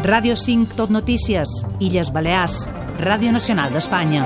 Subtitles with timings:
[0.00, 2.62] Ràdio 5 Tot Notícies, Illes Balears,
[3.04, 4.24] Ràdio Nacional d'Espanya.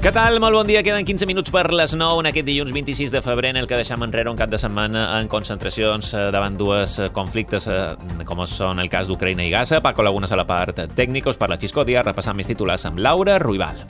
[0.00, 0.36] Què tal?
[0.44, 0.82] Molt bon dia.
[0.84, 3.80] Queden 15 minuts per les 9 en aquest dilluns 26 de febrer en el que
[3.80, 7.80] deixam enrere un cap de setmana en concentracions eh, davant dues eh, conflictes eh,
[8.28, 9.80] com són el cas d'Ucraïna i Gaza.
[9.80, 13.38] Paco Lagunes a la part tècnica, us parla Xisco Díaz, repassant més titulars amb Laura
[13.40, 13.86] Ruibal.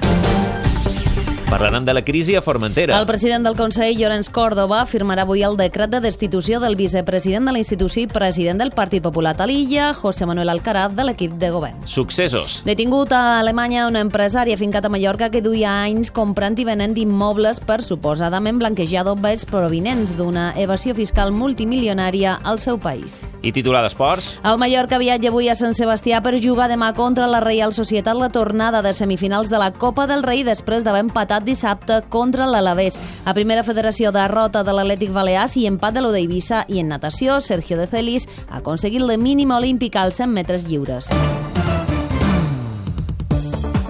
[1.51, 2.97] Parlarem de la crisi a Formentera.
[2.97, 7.55] El president del Consell, Llorenç Córdoba, firmarà avui el decret de destitució del vicepresident de
[7.57, 11.51] la institució i president del Partit Popular a l'illa, José Manuel Alcaraz, de l'equip de
[11.51, 11.81] govern.
[11.91, 12.61] Successos.
[12.65, 17.59] Detingut a Alemanya una empresària fincat a Mallorca que duia anys comprant i venent immobles
[17.59, 23.25] per suposadament blanquejar dobbes provinents d'una evasió fiscal multimilionària al seu país.
[23.43, 24.37] I titular d'esports?
[24.47, 28.31] El Mallorca viatja avui a Sant Sebastià per jugar demà contra la Reial Societat la
[28.31, 32.99] tornada de semifinals de la Copa del Rei després d'haver empatat empatat dissabte contra l'Alavés.
[33.25, 37.77] A primera federació, derrota de l'Atlètic Balears i empat de l'Odeivissa i en natació, Sergio
[37.79, 41.09] de Celis ha aconseguit la mínima olímpica als 100 metres lliures.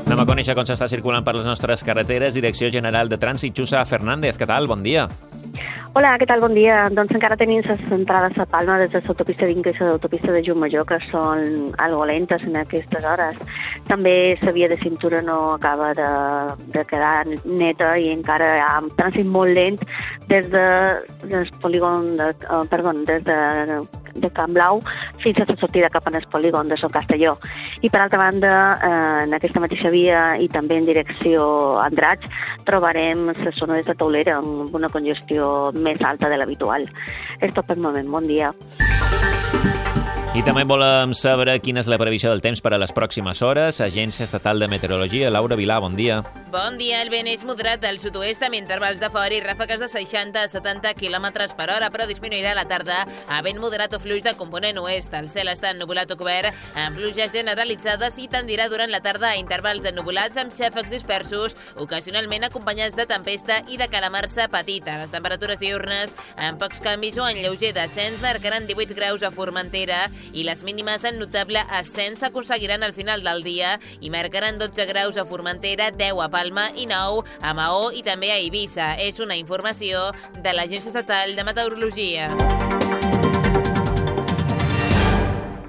[0.06, 2.34] Anem a conèixer com s'està circulant per les nostres carreteres.
[2.34, 4.36] Direcció General de Trànsit, Xusa Fernández.
[4.36, 4.66] Què tal?
[4.66, 5.06] Bon dia.
[5.90, 6.38] Hola, què tal?
[6.38, 6.84] Bon dia.
[6.94, 10.84] Doncs encara tenim les entrades a Palma des de l'autopista d'Ingrés a l'autopista de Major,
[10.86, 13.34] que són algo lentes en aquestes hores.
[13.88, 16.06] També la via de cintura no acaba de,
[16.78, 19.82] de quedar neta i encara hi ha un trànsit molt lent
[20.28, 20.66] des de,
[21.26, 23.82] des polígon de, uh, perdó, des de
[24.20, 24.80] de Camp Blau
[25.22, 27.36] fins a la sortida cap al polígon de Son Castelló.
[27.82, 32.28] I per altra banda, eh, en aquesta mateixa via i també en direcció a Andratx,
[32.64, 36.88] trobarem la zona de Taulera amb una congestió més alta de l'habitual.
[37.40, 38.08] És tot per moment.
[38.10, 38.52] Bon dia.
[40.30, 43.80] I també volem saber quina és la previsió del temps per a les pròximes hores.
[43.82, 46.22] Agència Estatal de Meteorologia, Laura Vilà, bon dia.
[46.50, 49.86] Bon dia, el vent és moderat al sud-oest amb intervals de fora i ràfegues de
[49.86, 54.00] 60 a 70 km per hora, però disminuirà a la tarda a vent moderat o
[54.02, 55.14] fluix de component oest.
[55.14, 59.36] El cel està ennubulat o cobert amb pluges generalitzades i tendirà durant la tarda a
[59.38, 64.98] intervals ennubulats amb xàfecs dispersos, ocasionalment acompanyats de tempesta i de calamarsa petita.
[65.04, 70.08] Les temperatures diurnes amb pocs canvis o en lleuger descens marcaran 18 graus a Formentera
[70.32, 75.14] i les mínimes en notable ascens s'aconseguiran al final del dia i marcaran 12 graus
[75.14, 78.94] a Formentera, 10 a Palma i 9 a Maó i també a Eivissa.
[78.96, 82.30] És una informació de l'Agència Estatal de Meteorologia.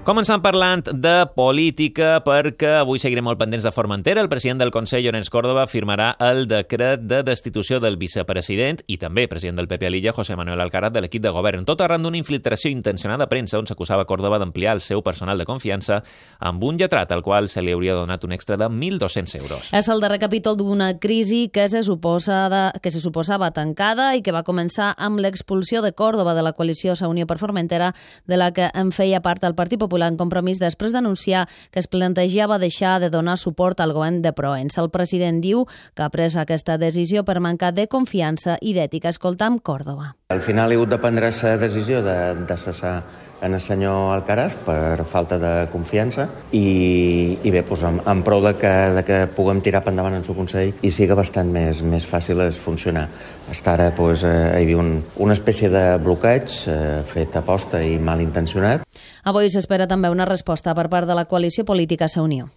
[0.02, 4.24] Començant parlant de política, perquè avui seguirem molt pendents de Formentera.
[4.24, 9.28] El president del Consell, Llorenç Córdoba, firmarà el decret de destitució del vicepresident i també
[9.30, 12.18] president del PP a l'illa, José Manuel Alcaraz, de l'equip de govern, tot arran d'una
[12.18, 16.00] infiltració intencionada a premsa on s'acusava Córdoba d'ampliar el seu personal de confiança
[16.40, 19.70] amb un lletrat al qual se li hauria donat un extra de 1.200 euros.
[19.70, 24.26] És el darrer capítol d'una crisi que se, suposa de, que se suposava tancada i
[24.26, 27.94] que va començar amb l'expulsió de Córdoba de la coalició Sa Unió per Formentera,
[28.26, 31.82] de la que en feia part el Partit Popular Popular en compromís després d'anunciar que
[31.84, 34.78] es plantejava deixar de donar suport al govern de Proens.
[34.80, 39.12] El president diu que ha pres aquesta decisió per mancar de confiança i d'ètica.
[39.12, 40.14] Escoltam Còrdoba.
[40.32, 42.16] Al final he hagut de prendre la decisió de,
[42.48, 43.02] de cessar
[43.42, 48.44] en el senyor Alcaraz per falta de confiança i, i bé, doncs, en, en prou
[48.46, 51.82] de que, de que puguem tirar per endavant en el Consell i siga bastant més,
[51.82, 53.08] més fàcil es funcionar.
[53.52, 54.32] Hasta ara doncs, eh,
[54.62, 58.86] hi havia un, una espècie de bloqueig eh, fet a posta i mal intencionat.
[59.26, 62.50] Avui s'espera també una resposta per part de la coalició política Sa Unió.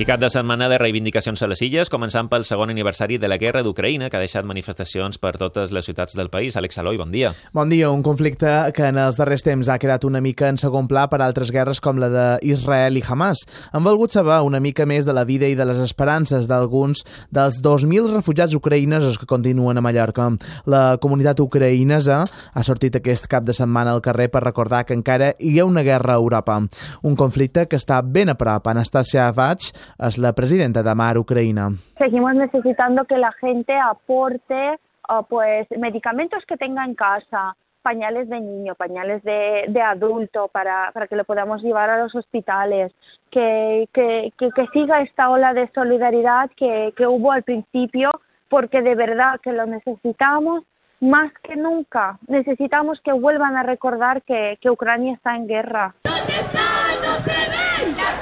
[0.00, 3.36] I cap de setmana de reivindicacions a les illes, començant pel segon aniversari de la
[3.36, 6.54] guerra d'Ucraïna, que ha deixat manifestacions per totes les ciutats del país.
[6.56, 7.34] Alex Aloi, bon dia.
[7.52, 7.90] Bon dia.
[7.92, 11.18] Un conflicte que en els darrers temps ha quedat una mica en segon pla per
[11.20, 13.42] altres guerres com la d'Israel i Hamas.
[13.76, 17.60] Han volgut saber una mica més de la vida i de les esperances d'alguns dels
[17.60, 20.30] 2.000 refugiats ucraïnesos que continuen a Mallorca.
[20.64, 25.34] La comunitat ucraïnesa ha sortit aquest cap de setmana al carrer per recordar que encara
[25.36, 26.56] hi ha una guerra a Europa.
[27.04, 28.72] Un conflicte que està ben a prop.
[28.72, 29.68] Anastasia Vach
[29.98, 31.70] es la presidenta de Mar Ucraïna.
[31.98, 34.78] Seguimos necesitando que la gente aporte
[35.08, 40.90] uh, pues medicamentos que tenga en casa, pañales de niño, pañales de, de adulto para,
[40.92, 42.92] para, que lo podamos llevar a los hospitales,
[43.30, 48.10] que, que, que, que siga esta ola de solidaridad que, que, hubo al principio,
[48.48, 50.64] porque de verdad que lo necesitamos
[51.00, 52.18] más que nunca.
[52.26, 55.94] Necesitamos que vuelvan a recordar que, que Ucrania está en guerra.
[56.04, 56.60] ¿Dónde está?
[57.02, 58.20] No se ven las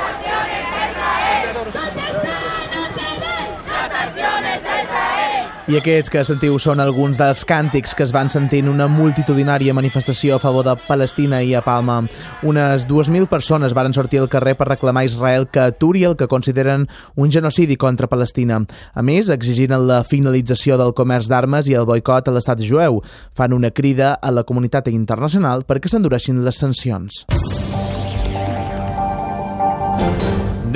[5.69, 9.75] I aquests que sentiu són alguns dels càntics que es van sentir en una multitudinària
[9.77, 11.99] manifestació a favor de Palestina i a Palma.
[12.41, 16.31] Unes 2.000 persones varen sortir al carrer per reclamar a Israel que aturi el que
[16.31, 18.63] consideren un genocidi contra Palestina.
[18.95, 23.03] A més, exigint la finalització del comerç d'armes i el boicot a l'estat jueu.
[23.37, 27.27] Fan una crida a la comunitat internacional perquè s'endureixin les sancions.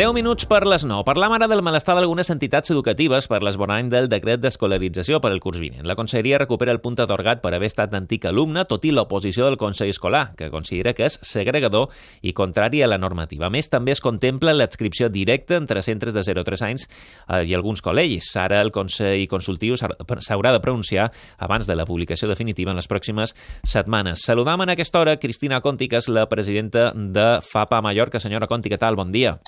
[0.03, 1.05] 10 minuts per les 9.
[1.07, 5.61] Parlam ara del malestar d'algunes entitats educatives per l'esborrany del decret d'escolarització per al curs
[5.63, 5.85] vinent.
[5.87, 9.59] La Conselleria recupera el punt atorgat per haver estat antic alumne, tot i l'oposició del
[9.61, 13.47] Consell Escolar, que considera que és segregador i contrari a la normativa.
[13.47, 17.45] A més, també es contempla l'adscripció directa entre centres de 0 a 3 anys eh,
[17.47, 18.35] i alguns col·legis.
[18.43, 23.37] Ara el Consell Consultiu s'haurà de pronunciar abans de la publicació definitiva en les pròximes
[23.63, 24.27] setmanes.
[24.27, 28.19] Saludam en aquesta hora Cristina Conti, que és la presidenta de FAPA Mallorca.
[28.19, 28.99] Senyora Conti, què tal?
[28.99, 29.39] Bon dia.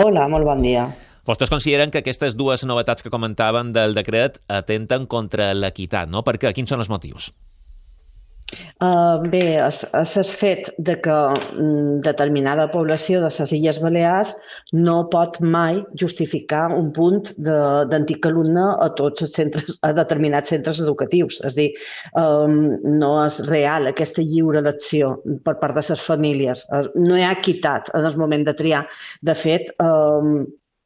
[0.00, 0.86] Hola, molt bon dia.
[1.28, 6.22] Vostès consideren que aquestes dues novetats que comentaven del decret atenten contra l'equitat, no?
[6.24, 6.54] Per què?
[6.56, 7.28] Quins són els motius?
[8.82, 14.32] Uh, bé, s'ha fet de que mm, determinada població de les Illes Balears
[14.74, 20.82] no pot mai justificar un punt d'antic alumne a tots els centres, a determinats centres
[20.84, 21.38] educatius.
[21.48, 21.68] És dir,
[22.18, 22.58] um,
[23.02, 25.14] no és real aquesta lliure elecció
[25.46, 26.66] per part de les famílies.
[26.96, 28.82] No hi ha equitat en el moment de triar.
[29.22, 30.42] De fet, um,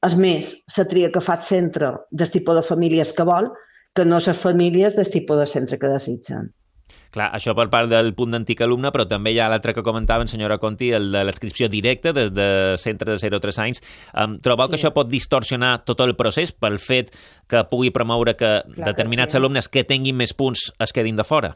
[0.06, 3.50] és més, la tria que fa el centre del tipus de famílies que vol
[3.96, 6.52] que no les famílies del tipus de centre que desitgen.
[7.14, 10.28] Clar, això per part del punt d'antic alumne, però també hi ha l'altre que comentaven,
[10.30, 12.48] senyora Conti, el de l'adscripció directa des de
[12.82, 13.82] centre de 0 a 3 anys.
[14.12, 14.74] Um, trobeu sí.
[14.74, 17.14] que això pot distorsionar tot el procés pel fet
[17.48, 19.42] que pugui promoure que Clar determinats que sí.
[19.42, 21.54] alumnes que tinguin més punts es quedin de fora?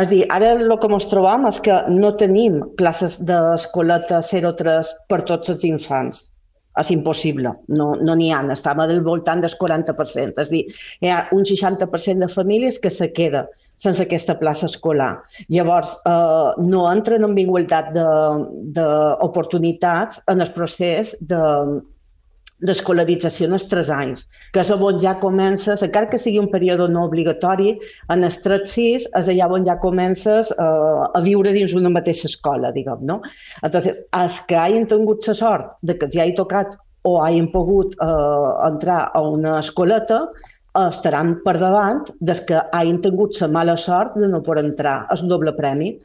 [0.00, 5.20] És dir, ara el que ens trobam és que no tenim classes d'escoleta 0-3 per
[5.28, 6.31] tots els infants
[6.80, 10.62] és impossible, no n'hi no ha, estava del voltant del 40%, és dir,
[11.02, 13.46] hi ha un 60% de famílies que se queda
[13.82, 15.22] sense aquesta plaça escolar.
[15.50, 17.90] Llavors, eh, no entren en igualtat
[18.76, 21.42] d'oportunitats en el procés de,
[22.66, 26.88] d'escolarització en els 3 anys, que és on ja comences, encara que sigui un període
[26.92, 27.74] no obligatori,
[28.14, 32.72] en els 3-6 és allà on ja comences eh, a viure dins una mateixa escola,
[32.72, 33.20] diguem, no?
[33.62, 36.78] Entonces, els que hagin tingut la sort de que ja hi tocat
[37.08, 40.22] o hagin pogut eh, entrar a una escoleta,
[40.80, 45.02] estaran per davant des que hagin tingut la mala sort de no poder entrar.
[45.12, 45.98] És un doble premi.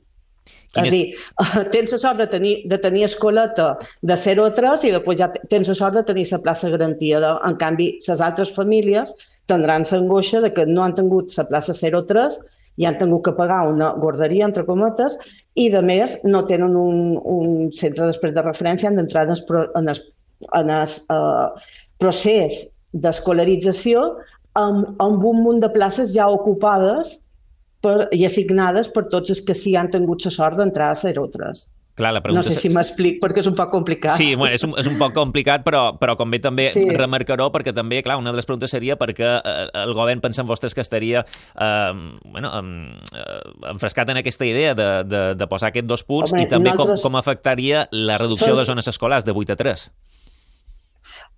[0.78, 1.06] Quin és a dir,
[1.76, 3.72] tens la sort de tenir, de tenir escoleta
[4.02, 7.34] de 0 a 3 i després ja tens la sort de tenir la plaça garantida.
[7.48, 9.16] En canvi, les altres famílies
[9.50, 12.40] tindran l'angoixa de que no han tingut la plaça 0 a 3
[12.78, 15.18] i han tingut que pagar una guarderia, entre cometes,
[15.58, 19.42] i, de més, no tenen un, un centre després de referència, han d'entrar en el,
[19.80, 20.02] en el,
[20.60, 22.60] en el uh, procés
[22.94, 24.04] d'escolarització
[24.62, 27.16] amb, amb un munt de places ja ocupades
[27.82, 31.66] per, i assignades per tots els que sí han tingut la sort d'entrar a 03.
[31.98, 32.44] Clar, la pregunta...
[32.46, 34.20] No sé si m'explic, perquè és un poc complicat.
[34.20, 36.84] Sí, bueno, és, un, és un poc complicat, però, però com bé també sí.
[36.94, 40.50] remarcaró, perquè també, clar, una de les preguntes seria perquè eh, el govern pensa en
[40.50, 43.40] vostès que estaria eh, bueno, eh,
[43.74, 47.02] enfrescat en aquesta idea de, de, de posar aquests dos punts Home, i també nosaltres...
[47.02, 48.62] com, com afectaria la reducció Som...
[48.62, 49.88] de zones escolars de 8 a 3.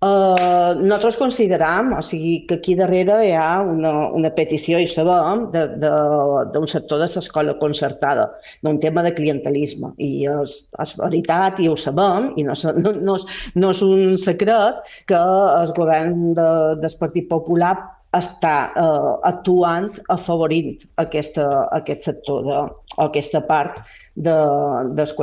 [0.00, 5.42] Uh, nosaltres consideram, o sigui, que aquí darrere hi ha una, una petició, i sabem,
[5.52, 8.24] d'un sector de l'escola concertada,
[8.64, 9.92] d'un tema de clientelisme.
[10.00, 13.28] I és, és veritat, i ho sabem, i no, no, no, és,
[13.60, 14.80] no és un secret,
[15.10, 16.50] que el govern de,
[16.80, 17.74] del Partit Popular
[18.16, 20.72] està eh, actuant afavorint
[21.02, 21.46] aquesta,
[21.76, 22.58] aquest sector, de,
[22.96, 23.78] o aquesta part
[24.16, 24.34] de,
[24.98, 25.14] dels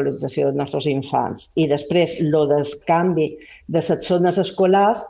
[0.55, 1.50] nostres infants.
[1.59, 3.33] I després, el del canvi
[3.67, 5.03] de les zones escolars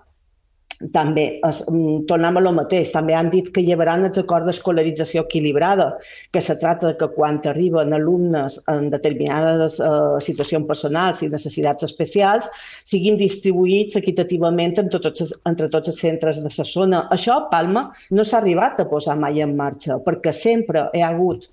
[0.94, 5.24] també, es, mm, tornem a lo mateix, també han dit que llevaran els acords d'escolarització
[5.26, 5.88] equilibrada,
[6.32, 12.50] que se trata que quan arriben alumnes en determinades uh, situacions personals i necessitats especials,
[12.86, 17.08] siguin distribuïts equitativament entre tots, entre tots els centres de la zona.
[17.12, 21.50] Això, Palma, no s'ha arribat a posar mai en marxa, perquè sempre hi ha hagut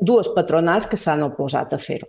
[0.00, 2.08] dues patronals que s'han oposat a fer-ho.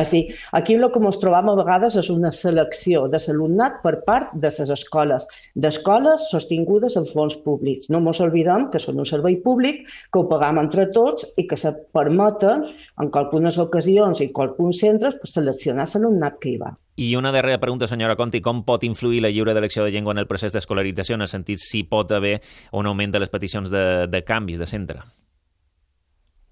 [0.00, 0.22] És dir,
[0.56, 4.50] aquí el que ens trobam a vegades és una selecció de l'alumnat per part de
[4.58, 7.90] les escoles, d'escoles sostingudes en fons públics.
[7.92, 11.60] No ens oblidem que són un servei públic que ho pagam entre tots i que
[11.60, 12.68] se permeten,
[13.02, 16.76] en algunes ocasions i en alguns centres, pues, seleccionar l'alumnat que hi va.
[16.96, 20.20] I una darrera pregunta, senyora Conti, com pot influir la lliure d'elecció de llengua en
[20.20, 22.40] el procés d'escolarització, en el sentit si pot haver
[22.72, 25.00] un augment de les peticions de, de canvis de centre?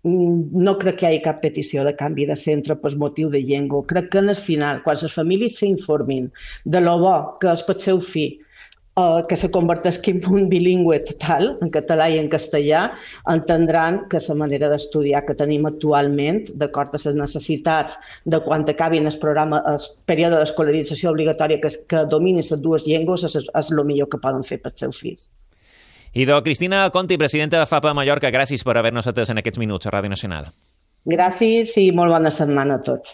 [0.03, 3.41] Mm, no crec que hi hagi cap petició de canvi de centre per motiu de
[3.49, 3.83] llengua.
[3.91, 6.31] Crec que en el final, quan les famílies s'informin
[6.65, 8.39] de lo bo que és pel seu fill
[9.03, 12.87] eh, que se converteixi en un bilingüe total, en català i en castellà,
[13.35, 19.13] entendran que la manera d'estudiar que tenim actualment, d'acord a les necessitats de quan acabin
[19.13, 23.85] el programa, el període d'escolarització obligatòria que, que domini les dues llengües, és, és el
[23.85, 25.29] millor que poden fer pels seus fills.
[26.13, 29.93] Idò, Cristina Conti, presidenta de FAPA Mallorca, gràcies per haver-nos atès en aquests minuts a
[29.95, 30.49] Ràdio Nacional.
[31.07, 33.13] Gràcies i molt bona setmana a tots.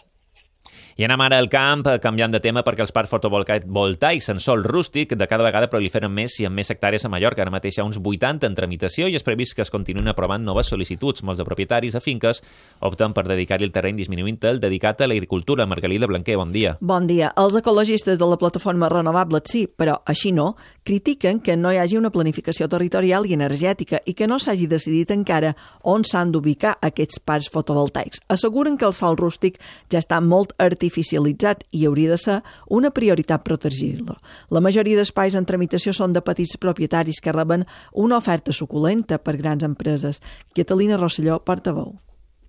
[0.96, 4.62] I anem ara al camp, eh, canviant de tema, perquè els parcs fotovoltaics en sol
[4.64, 7.42] rústic de cada vegada proliferen més i amb més hectàrees a Mallorca.
[7.42, 10.40] Ara mateix hi ha uns 80 en tramitació i és previst que es continuïn aprovant
[10.40, 11.20] noves sol·licituds.
[11.22, 12.40] Molts de propietaris de finques
[12.80, 15.66] opten per dedicar-hi el terreny disminuint el dedicat a l'agricultura.
[15.66, 16.78] Margalida Blanquer, bon dia.
[16.80, 17.28] Bon dia.
[17.36, 22.00] Els ecologistes de la plataforma Renovables sí, però així no, critiquen que no hi hagi
[22.00, 25.52] una planificació territorial i energètica i que no s'hagi decidit encara
[25.84, 28.24] on s'han d'ubicar aquests parcs fotovoltaics.
[28.32, 29.60] Asseguren que el sol rústic
[29.92, 32.40] ja està molt artificial artificialitzat i hauria de ser
[32.70, 34.16] una prioritat protegir-lo.
[34.50, 39.36] La majoria d'espais en tramitació són de petits propietaris que reben una oferta suculenta per
[39.36, 40.22] grans empreses.
[40.54, 41.94] Catalina Rosselló, portaveu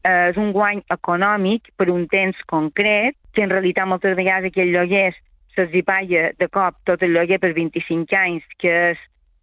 [0.07, 5.09] és un guany econòmic per un temps concret, que en realitat moltes vegades aquell lloguer
[5.51, 9.01] se'ls hi paga de cop tot el lloguer per 25 anys, que és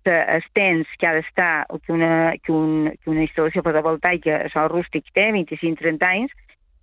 [0.09, 4.71] el temps que ha d'estar que, una, que, un, que una instal·lació fotovoltaica a sol
[4.73, 6.33] rústic té, 25-30 anys,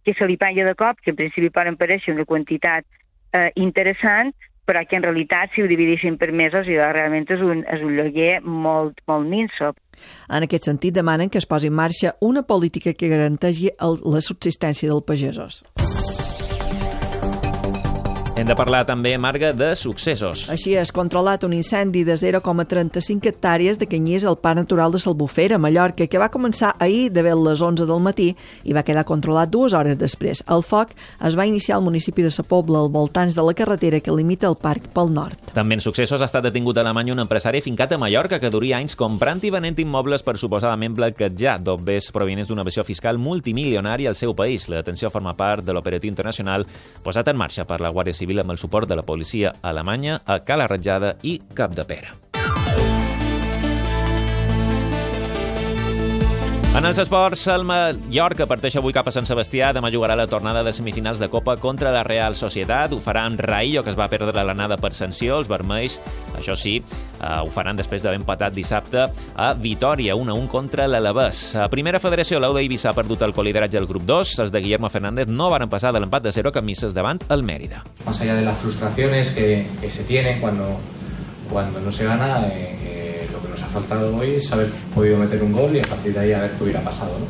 [0.06, 2.86] que se li paga de cop, que en principi poden pareixer una quantitat
[3.34, 4.34] eh, interessant,
[4.66, 7.96] però que en realitat, si ho dividissin per mesos, i realment és un, és un
[7.98, 9.74] lloguer molt, molt minso.
[10.30, 14.22] En aquest sentit, demanen que es posi en marxa una política que garanteixi el, la
[14.24, 15.64] subsistència dels pagesos.
[18.32, 20.46] Hem de parlar també, Marga, de successos.
[20.50, 25.58] Així és, controlat un incendi de 0,35 hectàrees de canyís al Parc Natural de Salbufera,
[25.60, 28.30] Mallorca, que va començar ahir de les 11 del matí
[28.64, 30.46] i va quedar controlat dues hores després.
[30.48, 30.94] El foc
[31.28, 34.48] es va iniciar al municipi de Sa Pobla, al voltants de la carretera que limita
[34.48, 35.52] el parc pel nord.
[35.52, 38.80] També en successos ha estat detingut a Alemanya un empresari fincat a Mallorca que duria
[38.80, 44.16] anys comprant i venent immobles per suposadament blanquejar dobbers provinents d'una versió fiscal multimilionària al
[44.16, 44.70] seu país.
[44.72, 46.66] La detenció forma part de l'operatiu internacional
[47.04, 50.44] posat en marxa per la Guàrdia Civil amb el suport de la policia alemanya a
[50.46, 52.14] Cala Ratjada i Capdepera.
[56.72, 59.74] En els esports, el Mallorca parteix avui cap a Sant Sebastià.
[59.76, 62.94] Demà jugarà la tornada de semifinals de Copa contra la Real Societat.
[62.96, 65.42] Ho farà amb Raillo, que es va perdre l'anada per sanció.
[65.42, 65.98] Els vermells,
[66.40, 66.78] això sí,
[67.22, 71.56] uh, ho faran després d'haver empatat dissabte a Vitoria, 1-1 contra l'Alavés.
[71.56, 74.38] A Primera Federació, l'Auda Eivissa ha perdut el colideratge del grup 2.
[74.46, 77.86] Els de Guillermo Fernández no van passar de l'empat de 0 camises davant el Mérida.
[78.06, 80.78] Más allá de las frustraciones que, que se tienen cuando,
[81.50, 82.82] cuando no se gana, eh,
[83.72, 86.52] faltado hoy es haber podido meter un gol y a partir de ahí a ver
[86.52, 87.12] qué hubiera pasado.
[87.18, 87.26] ¿no?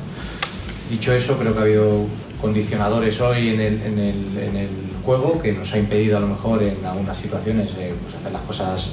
[0.89, 2.05] Dicho eso, creo que ha habido
[2.41, 4.69] condicionadores hoy en el, en, el, en el,
[5.05, 8.43] juego que nos ha impedido a lo mejor en algunas situaciones eh, pues hacer las
[8.43, 8.91] cosas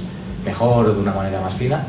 [0.48, 1.84] mejor, de una manera más fina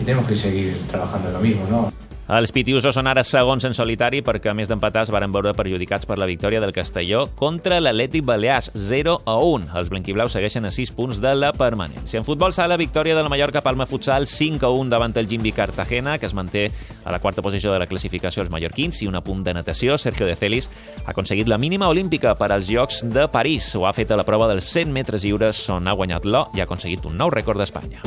[0.00, 1.66] y tenemos que seguir trabajando en lo mismo.
[1.70, 1.92] ¿no?
[2.24, 6.08] Els pitius són ara segons en solitari perquè, a més d'empatar, es varen veure perjudicats
[6.08, 9.66] per la victòria del Castelló contra l'Atlètic Balears, 0 a 1.
[9.76, 12.16] Els blanquiblaus segueixen a 6 punts de la permanència.
[12.16, 15.52] En futbol sala, victòria de la Mallorca Palma Futsal 5 a 1 davant el Gimbi
[15.52, 16.70] Cartagena, que es manté
[17.04, 19.98] a la quarta posició de la classificació als mallorquins i un apunt de natació.
[20.00, 20.70] Sergio de Celis
[21.04, 23.68] ha aconseguit la mínima olímpica per als Jocs de París.
[23.76, 26.64] Ho ha fet a la prova dels 100 metres lliures on ha guanyat l'O i
[26.64, 28.00] ha aconseguit un nou rècord d'Espanya.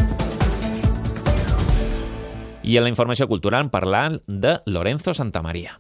[2.68, 5.80] I en la informació cultural parlant de Lorenzo Santamaría.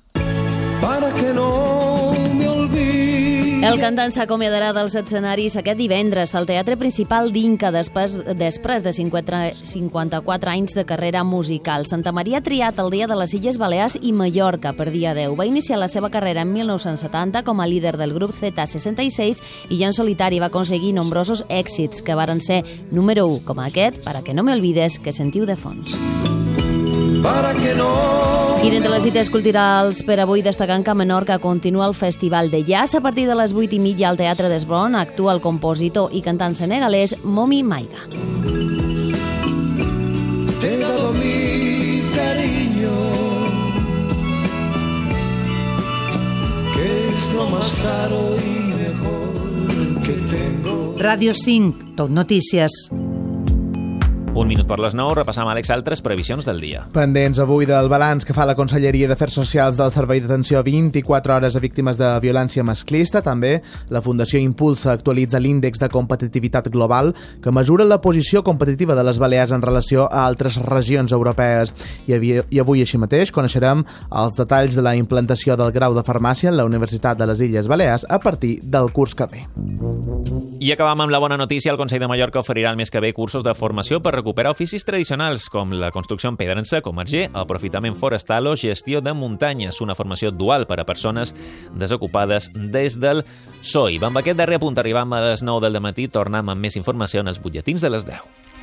[0.80, 3.18] Para que no me olvide
[3.58, 9.40] el cantant s'acomiadarà dels escenaris aquest divendres al Teatre Principal d'Inca després, després de 50,
[9.66, 11.88] 54 anys de carrera musical.
[11.90, 15.34] Santa Maria ha triat el dia de les Illes Balears i Mallorca per dia 10.
[15.36, 19.42] Va iniciar la seva carrera en 1970 com a líder del grup Z66
[19.74, 24.00] i ja en solitari va aconseguir nombrosos èxits que varen ser número 1, com aquest,
[24.06, 25.98] para que no me olvides, que sentiu de fons
[27.22, 27.90] para que no...
[28.64, 32.64] I d'entre les cites culturals per avui destacant que a Menorca continua el Festival de
[32.66, 36.24] Jazz a partir de les 8 i mitja al Teatre d'Esbron actua el compositor i
[36.26, 38.08] cantant senegalès Momi Maiga.
[40.60, 42.96] Te he dado mi cariño
[46.74, 50.96] que es lo más caro y mejor que tengo.
[50.98, 52.90] Radio 5, Tot Notícies.
[54.38, 56.84] Un minut per les 9, repassam, Àlex, altres previsions del dia.
[56.94, 61.56] Pendents avui del balanç que fa la Conselleria d'Afers Socials del Servei d'Atenció 24 hores
[61.58, 63.24] a víctimes de violència masclista.
[63.26, 63.56] També
[63.90, 69.18] la Fundació Impulsa actualitza l'índex de competitivitat global que mesura la posició competitiva de les
[69.18, 71.74] Balears en relació a altres regions europees.
[72.06, 73.82] I, havia, i avui, així mateix, coneixerem
[74.22, 77.66] els detalls de la implantació del grau de farmàcia en la Universitat de les Illes
[77.66, 79.48] Balears a partir del curs que ve.
[80.62, 81.72] I acabam amb la bona notícia.
[81.72, 84.84] El Consell de Mallorca oferirà el mes que ve cursos de formació per recuperar oficis
[84.84, 89.14] tradicionals com la construcció en pedra en sec o marger, aprofitament forestal o gestió de
[89.16, 91.32] muntanyes, una formació dual per a persones
[91.72, 93.24] desocupades des del
[93.62, 94.02] SOI.
[94.04, 97.32] Amb aquest darrer punt arribam a les 9 del matí, tornem amb més informació en
[97.32, 98.57] els butlletins de les 10.